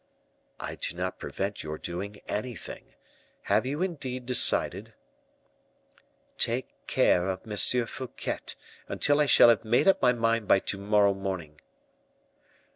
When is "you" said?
3.67-3.83